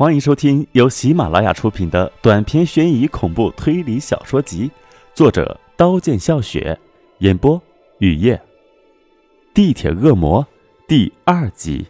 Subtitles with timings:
[0.00, 4.70] 欢迎收听由喜马拉雅出品的短篇悬疑恐怖推理小说集，
[5.12, 6.80] 作者刀剑笑雪，
[7.18, 7.60] 演播
[7.98, 8.40] 雨夜。
[9.52, 10.46] 地铁恶魔
[10.88, 11.86] 第二集。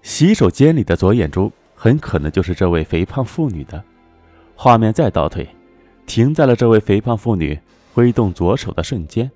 [0.00, 3.82] 洗手间里的左眼珠很可能就是这位肥胖妇女的。
[4.54, 5.48] 画面再倒退，
[6.06, 7.58] 停在了这位肥胖妇女
[7.92, 9.28] 挥动左手的瞬间。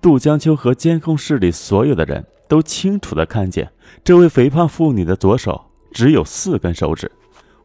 [0.00, 2.24] 杜江秋和监控室里所有的人。
[2.48, 3.72] 都清楚的看见，
[4.04, 7.10] 这位肥胖妇女的左手只有四根手指，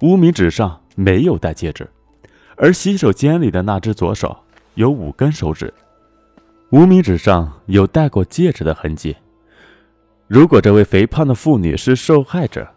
[0.02, 1.90] 无名指上没有戴戒指，
[2.56, 4.38] 而洗手间里的那只左手
[4.76, 5.74] 有五根手指，
[6.72, 9.16] 无名指上有戴过戒指的痕迹。
[10.28, 12.68] 如果这位肥胖的妇女是受害者，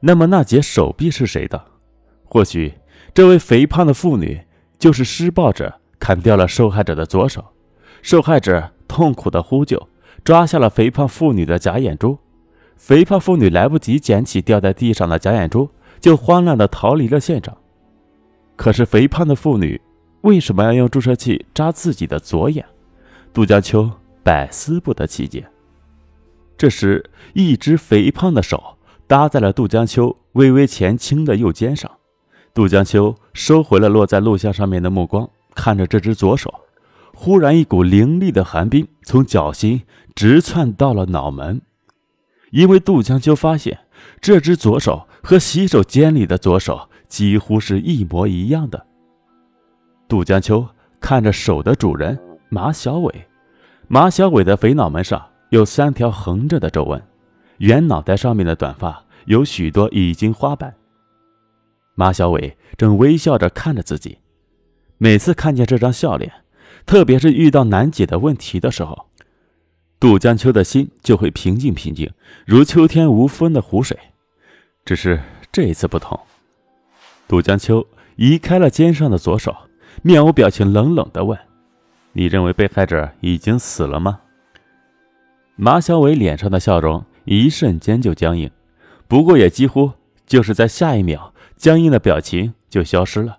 [0.00, 1.62] 那么那截手臂是谁的？
[2.24, 2.74] 或许
[3.12, 4.40] 这位肥胖的妇女
[4.78, 7.44] 就是施暴者砍掉了受害者的左手，
[8.02, 9.88] 受害者痛苦的呼救。
[10.22, 12.18] 抓下了肥胖妇女的假眼珠，
[12.84, 15.70] 肥胖妇女来不及捡起掉在地上的假眼珠，
[16.00, 17.56] 就慌乱的逃离了现场。
[18.56, 19.80] 可是肥胖的妇女
[20.20, 22.62] 为什么要用注射器扎自己的左眼？
[23.32, 23.90] 杜江秋
[24.22, 25.46] 百思不得其解。
[26.58, 31.90] 这时，一只肥胖的手搭在了杜江秋微微前倾的右肩上，
[32.52, 36.52] 杜江秋收回了落在录像上面的目光，看着这只左手。
[37.14, 39.80] 忽然，一股凌厉的寒冰从脚心
[40.14, 41.62] 直窜到了脑门，
[42.54, 43.76] 因为杜江秋发现
[44.20, 48.86] 这只左手和洗手间里的左手几乎是一模一样的。
[50.06, 50.64] 杜江秋
[51.00, 52.16] 看着手的主人
[52.48, 53.26] 马小伟，
[53.88, 57.02] 马小伟的肥脑门上有三条横着的皱纹，
[57.58, 60.72] 圆脑袋上面的短发有许多已经花白。
[61.96, 64.18] 马小伟正微笑着看着自己，
[64.98, 66.32] 每次看见这张笑脸。
[66.86, 69.06] 特别是遇到难解的问题的时候，
[70.04, 72.12] 杜江秋的心就会平静平静，
[72.44, 73.98] 如秋天无风的湖水。
[74.84, 75.18] 只是
[75.50, 76.20] 这一次不同，
[77.26, 77.86] 杜江秋
[78.16, 79.56] 移开了肩上的左手，
[80.02, 81.38] 面无表情，冷冷地问
[82.12, 84.20] ：“你认为被害者已经死了吗？”
[85.56, 88.50] 马小伟脸上的笑容一瞬间就僵硬，
[89.08, 89.90] 不过也几乎
[90.26, 93.38] 就是在下一秒，僵硬的表情就消失了。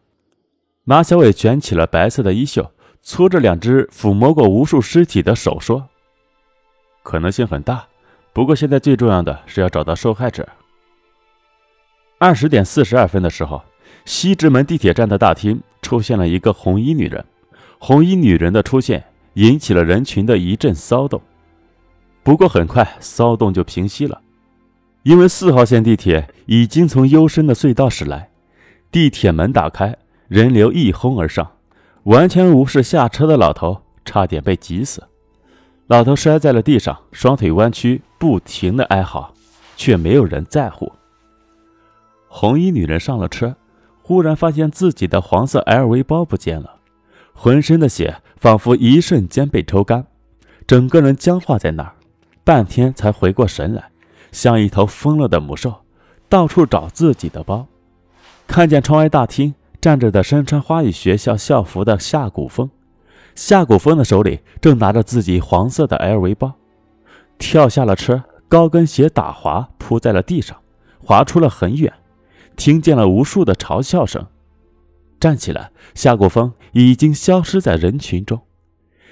[0.83, 2.71] 马小伟卷起了白色的衣袖。
[3.03, 5.89] 搓着两只抚摸过无数尸体的手说
[7.05, 7.85] ：“可能性很大，
[8.33, 10.49] 不过现在最重要的是要找到受害者。”
[12.17, 13.61] 二十点四十二分的时候，
[14.05, 17.23] 西直门地铁站的大厅出现了一个红衣女人。
[17.77, 19.03] 红衣女人的出现
[19.35, 21.21] 引起了人群的一阵骚动，
[22.23, 24.19] 不过很快骚动就平息了，
[25.03, 28.31] 因为四号线地铁已经从幽深的隧道驶来，
[28.89, 29.95] 地铁门打开，
[30.27, 31.51] 人流一哄而上。
[32.03, 35.03] 完全无视下车的老头，差点被挤死。
[35.88, 39.34] 老头摔在了地上，双腿弯曲，不停的哀嚎，
[39.75, 40.91] 却没有人在乎。
[42.28, 43.56] 红衣女人上了车，
[44.01, 46.78] 忽然发现自己的黄色 LV 包不见了，
[47.34, 50.07] 浑身的血仿佛一瞬间被抽干，
[50.66, 51.94] 整个人僵化在那儿，
[52.44, 53.90] 半天才回过神来，
[54.31, 55.84] 像一头疯了的母兽，
[56.28, 57.67] 到处找自己的包，
[58.47, 59.53] 看见窗外大厅。
[59.81, 62.72] 站着的身穿花语学校校服的夏古风，
[63.35, 66.53] 夏古风的手里正拿着自己黄色的 LV 包，
[67.38, 70.57] 跳下了车，高跟鞋打滑扑在了地上，
[71.03, 71.94] 滑出了很远，
[72.56, 74.25] 听见了无数的嘲笑声。
[75.19, 78.41] 站起来，夏古风已经消失在人群中。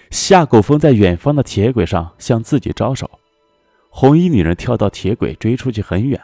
[0.10, 3.10] 夏古风在远方的铁轨上向自己招手，
[3.90, 6.22] 红衣女人跳到铁轨追出去很远。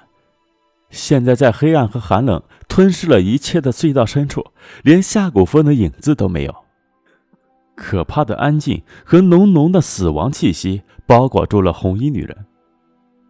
[0.90, 4.46] 现在在黑暗和寒冷吞噬了一切的隧道深处，
[4.84, 6.56] 连夏古风的影子都没有。
[7.80, 12.46] 可怕的安静和浓浓的死亡气息包裹住了红衣女人。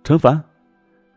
[0.04, 0.44] 陈凡，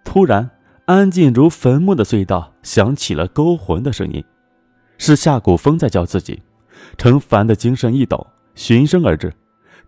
[0.04, 0.50] 突然，
[0.84, 4.22] 安静如坟墓的隧道响起了勾魂的声音，
[4.98, 6.42] 是夏古风在叫自己。
[6.98, 9.32] 陈凡的精神一抖，循声而至，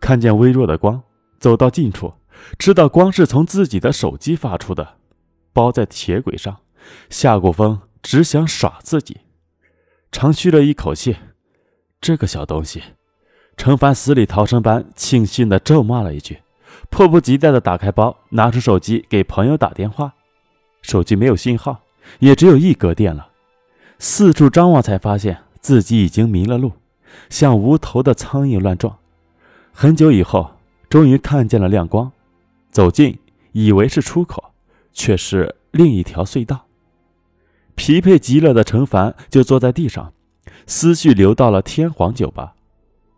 [0.01, 1.03] 看见微弱的光，
[1.39, 2.15] 走到近处，
[2.59, 4.97] 知道光是从自己的手机发出的。
[5.53, 6.57] 包在铁轨上，
[7.11, 9.19] 夏古风只想耍自己，
[10.11, 11.15] 长吁了一口气。
[12.01, 12.83] 这个小东西，
[13.57, 16.41] 程凡死里逃生般庆幸的咒骂了一句，
[16.91, 20.15] 迫不及待的打开包，拿出手机给朋友打电话。
[20.83, 21.81] 手机没有信号，
[22.19, 23.29] 也只有一格电了。
[23.99, 26.73] 四处张望，才发现自己已经迷了路，
[27.31, 28.99] 像无头的苍蝇乱撞。
[29.73, 30.53] 很久以后，
[30.89, 32.11] 终于看见了亮光，
[32.71, 33.19] 走近，
[33.53, 34.51] 以为是出口。
[34.97, 36.67] 却是另一条隧道。
[37.75, 40.13] 疲惫极了的陈凡就坐在地上，
[40.69, 42.54] 思绪流到了天皇酒吧。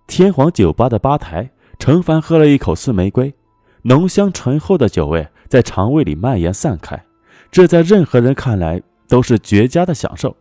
[0.06, 3.34] 天皇酒吧的吧台，陈凡喝了一口四玫瑰，
[3.82, 7.04] 浓香醇厚的酒味在肠胃里蔓延散开，
[7.50, 10.36] 这在任何人看来都是绝佳的享受。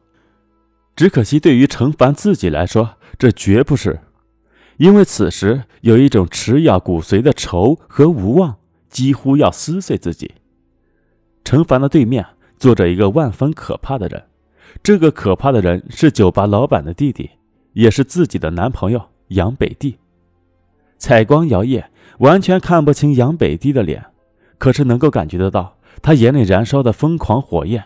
[0.95, 3.99] 只可惜，对于程凡自己来说，这绝不是，
[4.77, 8.55] 因为此时有一种持咬骨髓的愁和无望，
[8.89, 10.31] 几乎要撕碎自己。
[11.43, 12.25] 程凡的对面
[12.57, 14.23] 坐着一个万分可怕的人，
[14.81, 17.31] 这个可怕的人是酒吧老板的弟弟，
[17.73, 19.97] 也是自己的男朋友杨北地。
[20.97, 21.85] 采光摇曳，
[22.19, 24.03] 完全看不清杨北地的脸，
[24.57, 27.85] 可是能够感觉得到他眼里燃烧的疯狂火焰。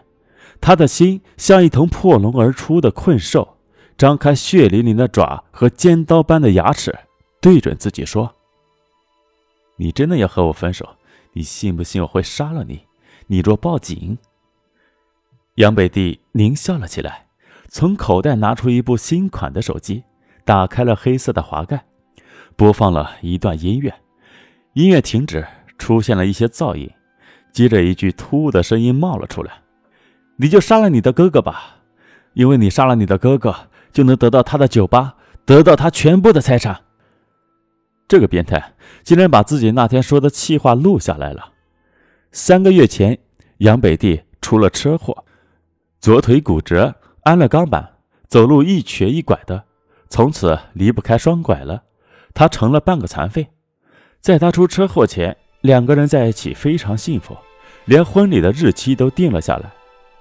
[0.62, 3.58] 他的心像一头破笼而出的困兽，
[3.98, 6.98] 张开血淋淋的爪和尖刀般的牙齿，
[7.42, 8.36] 对准自己说
[9.78, 10.88] ：“你真的要和我分手？
[11.34, 12.82] 你信不信我会杀了你？
[13.28, 14.18] 你若报警……”
[15.56, 17.28] 杨北地狞笑了起来，
[17.70, 20.04] 从口袋拿出一部新款的手机，
[20.50, 21.80] 打开了黑色的滑盖，
[22.56, 23.94] 播放了一段音乐。
[24.74, 25.46] 音乐停止，
[25.78, 26.90] 出现了一些噪音，
[27.52, 29.62] 接着一句突兀的声音冒了出来。
[30.38, 31.76] 你就杀了你的哥哥吧，
[32.34, 33.56] 因为你杀了你的哥哥，
[33.94, 35.14] 就能得到他的酒吧，
[35.46, 36.82] 得到他全部的财产。
[38.08, 38.74] 这个变态
[39.04, 41.54] 竟然把自己那天说的气话录下来了。
[42.32, 43.16] 三个月前，
[43.60, 45.24] 杨北地出了车祸，
[46.00, 47.88] 左腿骨折，安了钢板，
[48.28, 49.64] 走路一瘸一拐的，
[50.10, 51.84] 从此离不开双拐了。
[52.34, 53.48] 他成了半个残废。
[54.22, 57.36] 在他出车祸前，两个人在一起非常幸福，
[57.86, 59.72] 连婚礼的日期都定了下来。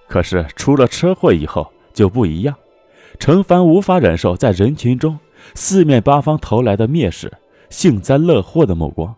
[0.09, 2.55] 可是出了车祸以后就不一样，
[3.19, 5.19] 程凡无法忍受在人群中
[5.55, 7.31] 四面八方投来的蔑视、
[7.69, 9.15] 幸灾乐祸的目光，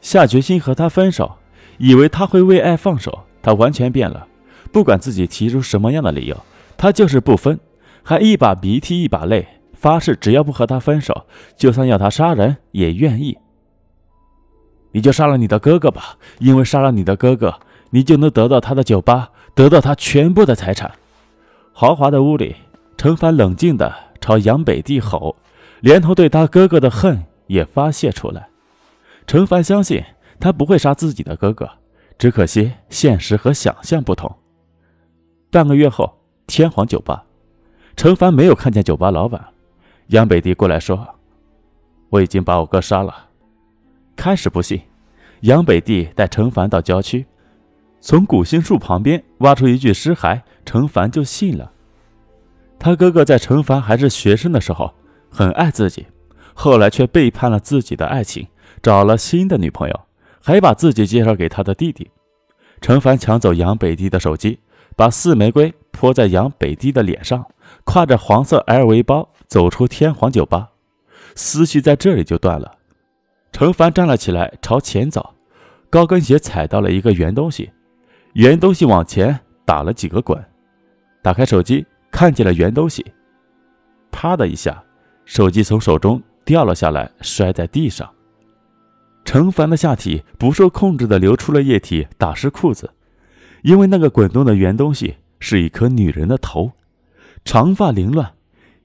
[0.00, 1.36] 下决心和他分手，
[1.78, 4.26] 以为他会为爱放手，他完全变了，
[4.72, 6.36] 不管自己提出什么样的理由，
[6.76, 7.60] 他就是不分，
[8.04, 13.38] 还一把鼻涕一把泪，发誓只要不和他分手，就算要他杀人也愿意。
[14.92, 17.58] 你就杀了你的哥哥吧，因为杀了你的哥哥，
[17.90, 19.30] 你就能得到他的酒吧。
[19.54, 20.90] 得到他全部的财产。
[21.72, 22.56] 豪华的屋里，
[22.96, 25.36] 陈凡冷静地朝杨北地吼，
[25.80, 28.48] 连同对他哥哥的恨也发泄出来。
[29.28, 30.02] 陈凡相信
[30.40, 31.70] 他不会杀自己的哥哥，
[32.18, 34.36] 只可惜现实和想象不同。
[35.52, 36.18] 半个月后，
[36.48, 37.24] 天皇酒吧，
[37.96, 39.42] 陈凡没有看见酒吧老板。
[40.08, 41.16] 杨北地过来说
[42.10, 43.30] ：“我已经把我哥杀了。”
[44.16, 44.80] 开始不信，
[45.40, 47.24] 杨北地带陈凡到郊区。
[48.00, 51.72] 从古杏树旁边挖出一具尸骸，陈凡就信了。
[52.78, 54.92] 他哥哥在陈凡还是学生的时候
[55.30, 56.06] 很爱自己，
[56.52, 58.46] 后来却背叛了自己的爱情，
[58.82, 60.00] 找了新的女朋友，
[60.42, 62.10] 还把自己介绍给他的弟弟。
[62.82, 64.60] 陈凡抢走杨北地的手机，
[64.94, 67.46] 把四玫瑰泼在杨北地的脸上，
[67.84, 70.70] 挎着黄色 LV 包走出天皇酒吧，
[71.34, 72.78] 思绪在这里就断了。
[73.52, 75.34] 程凡站了起来，朝前走，
[75.88, 77.70] 高跟鞋踩到了一个圆东西。
[78.32, 80.44] 圆东西往前打了几个滚，
[81.22, 83.04] 打开手机，看见了圆东西，
[84.10, 84.82] 啪的一下，
[85.24, 88.10] 手机从手中掉了下来，摔在地上。
[89.24, 92.90] 程凡的下体不受控制的流出了液体，打湿裤子，
[93.62, 96.72] 因为那个滚动的圆东西是一颗女人的头，
[97.44, 98.34] 长发凌乱，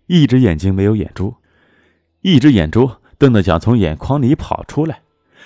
[0.07, 1.35] 一只眼睛没有眼珠，
[2.21, 5.01] 一只眼珠瞪得想从眼眶里跑出来，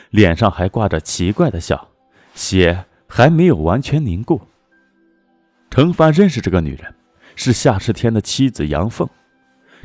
[0.10, 1.90] 脸上还挂着奇怪的笑，
[2.34, 2.86] 血。
[3.16, 4.42] 还没有完全凝固。
[5.70, 6.96] 程帆认识这个女人，
[7.36, 9.08] 是夏世天的妻子杨凤。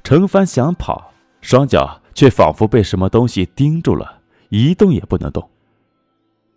[0.02, 5.50] 程帆想跑，双脚却仿佛被什么东西钉住了，一动也不能动。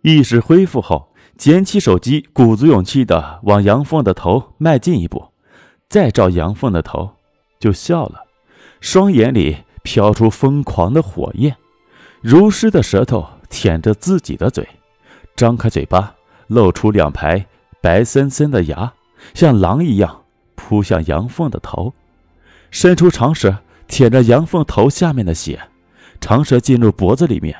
[0.00, 5.31] 意识恢复后，捡起手机，鼓足勇气的往杨凤的头迈进一步，
[5.92, 7.16] 再照杨凤的头，
[7.60, 8.24] 就笑了，
[8.80, 11.54] 双眼里飘出疯狂的火焰，
[12.22, 14.66] 如湿的舌头舔着自己的嘴，
[15.36, 16.14] 张开嘴巴。
[16.46, 17.46] 露出两排
[17.82, 18.94] 白森森的牙，
[19.34, 20.22] 像狼一样
[20.54, 21.92] 扑向杨凤的头，
[22.70, 25.60] 伸出长舌舔着杨凤头下面的血，
[26.22, 27.54] 长舌进入脖子里面，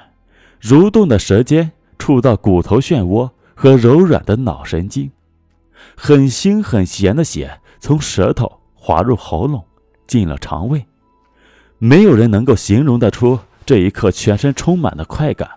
[0.61, 5.11] 蠕动的舌尖触到骨头漩涡和柔软的脑神经，
[5.95, 9.61] 很腥很咸的血从舌头滑入喉咙，
[10.07, 10.87] 进了肠胃。
[11.79, 13.37] 没有人能够形容得出
[13.67, 15.51] 这一刻全身充满了快感，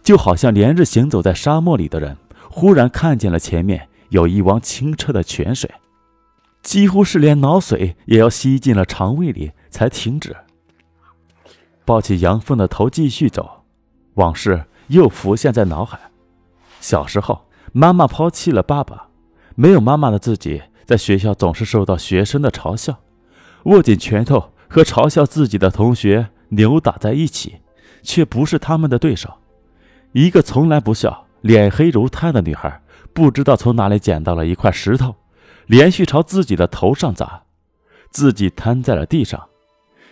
[0.00, 2.16] 就好像连日行走在沙漠里的人。
[2.48, 5.68] 忽然看见了前面有一汪清澈的泉水，
[6.62, 10.36] 几乎是连脑髓也要吸进了肠胃里才停止。
[11.84, 13.64] 抱起杨凤的头继续走，
[14.14, 15.98] 往事又浮现在脑海。
[16.80, 19.08] 小时候，妈妈抛弃了爸爸，
[19.56, 22.98] 没有妈妈的自己在学校总是受到学生的嘲笑，
[23.64, 27.56] 握紧拳头和嘲笑自己的同学扭打在一起，
[28.02, 29.34] 却不是他们的对手。
[30.12, 31.26] 一个从来不笑。
[31.40, 35.14] 脸黑如炭的女孩，不知道从哪里捡到了一块石头，
[35.66, 37.44] 连续朝自己的头上砸，
[38.10, 39.48] 自己瘫在了地上，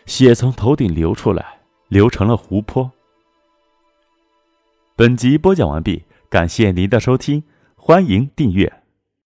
[0.04, 2.92] 血从头顶流出来，流成了湖泊。
[4.94, 7.42] 本集播讲完毕，感谢您的收听，
[7.74, 8.85] 欢迎订阅。